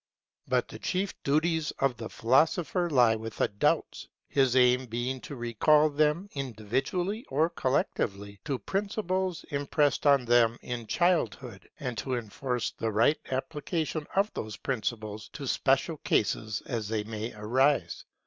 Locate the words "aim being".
4.55-5.21